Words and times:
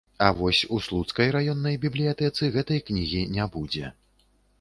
А 0.25 0.27
вось 0.37 0.59
у 0.77 0.77
слуцкай 0.85 1.27
раённай 1.35 1.75
бібліятэцы 1.83 2.49
гэтай 2.55 2.81
кнігі 2.87 3.21
не 3.37 3.45
будзе. 3.57 3.93